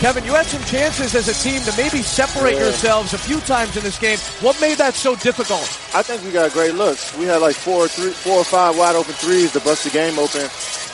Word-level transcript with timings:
Kevin, 0.00 0.24
you 0.24 0.32
had 0.32 0.46
some 0.46 0.62
chances 0.64 1.14
as 1.14 1.28
a 1.28 1.34
team 1.46 1.60
to 1.62 1.76
maybe 1.76 2.00
separate 2.02 2.54
Yeah. 2.54 2.60
yourselves 2.64 3.12
a 3.12 3.18
few 3.18 3.38
times 3.40 3.76
in 3.76 3.82
this 3.82 3.98
game. 3.98 4.18
What 4.40 4.58
made 4.58 4.78
that 4.78 4.94
so 4.94 5.14
difficult? 5.14 5.60
I 5.94 6.00
think 6.02 6.24
we 6.24 6.30
got 6.30 6.52
great 6.52 6.74
looks. 6.74 7.14
We 7.16 7.26
had 7.26 7.42
like 7.42 7.54
four, 7.54 7.84
or 7.84 7.88
three, 7.88 8.10
four 8.12 8.38
or 8.38 8.44
five 8.44 8.78
wide 8.78 8.96
open 8.96 9.12
threes 9.12 9.52
to 9.52 9.60
bust 9.60 9.84
the 9.84 9.90
game 9.90 10.18
open, 10.18 10.48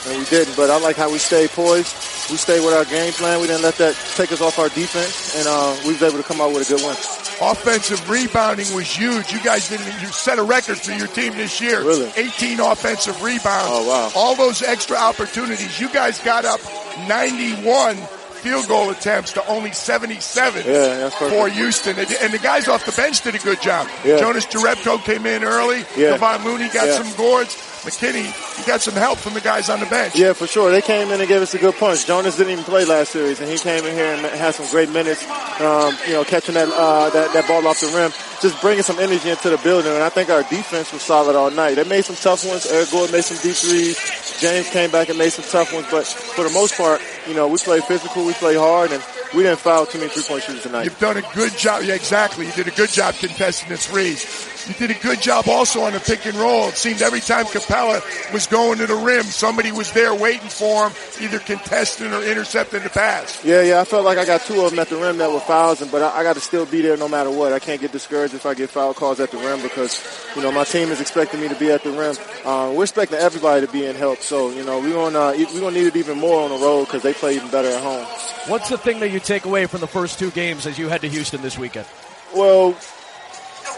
and 0.07 0.17
we 0.19 0.25
didn't. 0.25 0.57
But 0.57 0.69
I 0.69 0.77
like 0.79 0.97
how 0.97 1.09
we 1.09 1.19
stayed 1.19 1.51
poised. 1.51 1.95
We 2.29 2.35
stayed 2.35 2.59
with 2.65 2.73
our 2.73 2.83
game 2.83 3.13
plan. 3.13 3.39
We 3.39 3.47
didn't 3.47 3.61
let 3.63 3.75
that 3.75 3.95
take 4.17 4.33
us 4.33 4.41
off 4.41 4.59
our 4.59 4.67
defense, 4.67 5.37
and 5.37 5.47
uh, 5.47 5.73
we 5.85 5.93
was 5.93 6.03
able 6.03 6.17
to 6.17 6.23
come 6.27 6.41
out 6.41 6.51
with 6.53 6.69
a 6.69 6.73
good 6.75 6.83
win. 6.83 6.97
Offensive 7.39 8.09
rebounding 8.09 8.67
was 8.75 8.87
huge. 8.93 9.31
You 9.31 9.39
guys 9.39 9.69
didn't, 9.69 9.87
you 10.01 10.07
set 10.07 10.37
a 10.37 10.43
record 10.43 10.79
for 10.79 10.91
your 10.91 11.07
team 11.07 11.37
this 11.37 11.61
year. 11.61 11.81
Really? 11.81 12.11
18 12.17 12.59
offensive 12.59 13.21
rebounds. 13.23 13.69
Oh, 13.71 13.87
wow. 13.87 14.11
All 14.15 14.35
those 14.35 14.61
extra 14.63 14.97
opportunities. 14.97 15.79
You 15.79 15.87
guys 15.93 16.19
got 16.19 16.43
up 16.43 16.59
91 17.07 17.95
field 18.37 18.67
goal 18.67 18.89
attempts 18.89 19.33
to 19.33 19.45
only 19.47 19.71
77 19.71 20.63
Yeah, 20.65 21.09
for 21.09 21.47
Houston. 21.49 21.97
And 21.97 22.33
the 22.33 22.39
guys 22.41 22.67
off 22.67 22.85
the 22.85 22.91
bench 22.93 23.21
did 23.21 23.35
a 23.35 23.39
good 23.39 23.61
job. 23.61 23.87
Yeah. 24.05 24.17
Jonas 24.19 24.45
Jerebko 24.45 25.03
came 25.03 25.25
in 25.25 25.43
early. 25.43 25.79
Yeah. 25.95 26.17
Kevon 26.17 26.43
Looney 26.45 26.69
got 26.69 26.87
Yeah. 26.87 27.01
some 27.01 27.13
boards. 27.17 27.55
McKinney, 27.87 28.27
you 28.59 28.65
got 28.65 28.81
some 28.81 28.95
help 28.95 29.17
from 29.17 29.33
the 29.33 29.39
guys 29.41 29.69
on 29.69 29.79
the 29.79 29.85
bench. 29.85 30.15
Yeah, 30.15 30.33
for 30.33 30.45
sure. 30.45 30.71
They 30.71 30.81
came 30.81 31.09
in 31.09 31.19
and 31.19 31.27
gave 31.27 31.41
us 31.41 31.53
a 31.53 31.57
good 31.57 31.75
punch. 31.75 32.05
Jonas 32.05 32.35
didn't 32.35 32.51
even 32.51 32.65
play 32.65 32.83
last 32.83 33.11
series, 33.11 33.39
and 33.39 33.49
he 33.49 33.57
came 33.57 33.85
in 33.85 33.93
here 33.93 34.13
and 34.13 34.25
had 34.25 34.55
some 34.55 34.67
great 34.69 34.89
minutes. 34.89 35.23
Um, 35.61 35.95
you 36.05 36.13
know, 36.13 36.23
catching 36.23 36.55
that, 36.55 36.67
uh, 36.69 37.09
that 37.11 37.33
that 37.33 37.47
ball 37.47 37.65
off 37.65 37.79
the 37.79 37.87
rim, 37.87 38.11
just 38.41 38.59
bringing 38.61 38.83
some 38.83 38.99
energy 38.99 39.29
into 39.29 39.49
the 39.49 39.57
building. 39.59 39.91
And 39.91 40.03
I 40.03 40.09
think 40.09 40.29
our 40.29 40.43
defense 40.43 40.91
was 40.91 41.01
solid 41.01 41.35
all 41.35 41.49
night. 41.49 41.75
They 41.75 41.83
made 41.85 42.03
some 42.03 42.15
tough 42.15 42.45
ones. 42.45 42.65
Eric 42.67 42.91
Gordon 42.91 43.13
made 43.13 43.23
some 43.23 43.37
deep 43.37 43.55
threes. 43.55 43.97
James 44.39 44.69
came 44.69 44.91
back 44.91 45.09
and 45.09 45.17
made 45.17 45.31
some 45.31 45.45
tough 45.45 45.73
ones. 45.73 45.87
But 45.89 46.05
for 46.05 46.43
the 46.43 46.51
most 46.51 46.75
part, 46.75 47.01
you 47.27 47.33
know, 47.33 47.47
we 47.47 47.57
played 47.57 47.83
physical, 47.85 48.25
we 48.25 48.33
played 48.33 48.57
hard, 48.57 48.91
and 48.91 49.01
we 49.33 49.43
didn't 49.43 49.59
foul 49.59 49.85
too 49.85 49.97
many 49.97 50.09
three 50.09 50.23
point 50.23 50.43
shooters 50.43 50.63
tonight. 50.63 50.83
You've 50.83 50.99
done 50.99 51.17
a 51.17 51.23
good 51.33 51.57
job. 51.57 51.83
Yeah, 51.83 51.95
exactly. 51.95 52.45
You 52.45 52.51
did 52.51 52.67
a 52.67 52.71
good 52.71 52.89
job 52.89 53.15
contesting 53.15 53.69
the 53.69 53.77
threes. 53.77 54.46
You 54.67 54.73
did 54.73 54.91
a 54.91 54.99
good 54.99 55.21
job 55.21 55.47
also 55.47 55.81
on 55.81 55.93
the 55.93 55.99
pick 56.01 56.25
and 56.25 56.35
roll. 56.35 56.67
It 56.67 56.75
seemed 56.75 57.01
every 57.01 57.21
time 57.21 57.45
Capela 57.45 58.01
was 58.33 58.47
going 58.47 58.79
to 58.79 58.87
the 58.87 58.95
rim, 58.95 59.23
somebody 59.23 59.71
was 59.71 59.93
there 59.93 60.13
waiting 60.13 60.49
for 60.49 60.89
him, 60.89 60.97
either 61.21 61.39
contesting 61.39 62.11
or 62.11 62.21
intercepting 62.21 62.83
the 62.83 62.89
pass. 62.89 63.43
Yeah, 63.45 63.61
yeah. 63.61 63.79
I 63.79 63.85
felt 63.85 64.03
like 64.03 64.17
I 64.17 64.25
got 64.25 64.41
two 64.41 64.59
of 64.61 64.71
them 64.71 64.79
at 64.79 64.89
the 64.89 64.97
rim 64.97 65.19
that 65.19 65.31
were 65.31 65.39
fouls, 65.39 65.81
and 65.81 65.89
but 65.89 66.01
I, 66.01 66.19
I 66.19 66.23
got 66.23 66.33
to 66.33 66.41
still 66.41 66.65
be 66.65 66.81
there 66.81 66.97
no 66.97 67.07
matter 67.07 67.31
what. 67.31 67.53
I 67.53 67.59
can't 67.59 67.79
get 67.79 67.93
discouraged 67.93 68.33
if 68.33 68.45
I 68.45 68.53
get 68.53 68.69
foul 68.69 68.93
calls 68.93 69.21
at 69.21 69.31
the 69.31 69.37
rim 69.37 69.61
because 69.61 70.03
you 70.35 70.41
know 70.41 70.51
my 70.51 70.65
team 70.65 70.89
is 70.89 70.99
expecting 70.99 71.39
me 71.39 71.47
to 71.47 71.55
be 71.55 71.71
at 71.71 71.83
the 71.83 71.91
rim. 71.91 72.15
Uh, 72.43 72.73
we're 72.75 72.83
expecting 72.83 73.19
everybody 73.19 73.65
to 73.65 73.71
be 73.71 73.85
in 73.85 73.95
help, 73.95 74.19
so 74.19 74.49
you 74.51 74.65
know 74.65 74.79
we're 74.81 74.93
gonna 74.93 75.17
uh, 75.17 75.31
we 75.31 75.59
gonna 75.61 75.71
need 75.71 75.87
it 75.87 75.95
even 75.95 76.19
more 76.19 76.41
on 76.43 76.49
the 76.49 76.57
road 76.57 76.85
because 76.85 77.03
they 77.03 77.13
play 77.13 77.37
even 77.37 77.49
better 77.51 77.69
at 77.69 77.81
home. 77.81 78.05
What's 78.47 78.67
the 78.67 78.77
thing 78.77 78.99
that 78.99 79.11
you 79.11 79.21
take 79.21 79.45
away 79.45 79.65
from 79.65 79.79
the 79.79 79.87
first 79.87 80.19
two 80.19 80.31
games 80.31 80.67
as 80.67 80.77
you 80.77 80.89
head 80.89 81.01
to 81.01 81.09
Houston 81.09 81.41
this 81.41 81.57
weekend? 81.57 81.87
Well, 82.35 82.75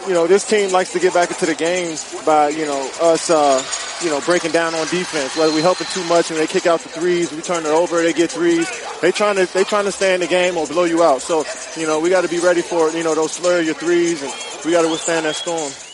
you 0.06 0.14
know, 0.14 0.26
this 0.26 0.48
team 0.48 0.70
likes 0.70 0.92
to 0.92 0.98
get 0.98 1.14
back 1.14 1.30
into 1.30 1.46
the 1.46 1.54
games 1.54 2.14
by, 2.24 2.48
you 2.48 2.64
know, 2.64 2.90
us, 3.00 3.30
uh, 3.30 3.62
you 4.02 4.10
know, 4.10 4.20
breaking 4.22 4.50
down 4.50 4.74
on 4.74 4.86
defense. 4.88 5.36
Whether 5.36 5.54
we 5.54 5.60
helping 5.60 5.86
too 5.88 6.04
much 6.04 6.30
and 6.30 6.40
they 6.40 6.46
kick 6.46 6.66
out 6.66 6.80
the 6.80 6.88
threes, 6.88 7.32
we 7.32 7.42
turn 7.42 7.66
it 7.66 7.70
over, 7.70 8.02
they 8.02 8.12
get 8.12 8.30
threes. 8.30 8.68
They 9.00 9.12
trying 9.12 9.36
to, 9.36 9.46
they 9.52 9.64
trying 9.64 9.84
to 9.84 9.92
stay 9.92 10.14
in 10.14 10.20
the 10.20 10.26
game 10.26 10.56
or 10.56 10.66
blow 10.66 10.84
you 10.84 11.02
out. 11.02 11.22
So, 11.22 11.44
you 11.76 11.86
know, 11.86 12.00
we 12.00 12.10
got 12.10 12.22
to 12.22 12.28
be 12.28 12.38
ready 12.38 12.62
for, 12.62 12.90
you 12.90 13.04
know, 13.04 13.14
those 13.14 13.38
of 13.38 13.64
your 13.64 13.74
threes 13.74 14.22
and 14.22 14.32
we 14.64 14.72
got 14.72 14.82
to 14.82 14.88
withstand 14.88 15.26
that 15.26 15.36
storm. 15.36 15.89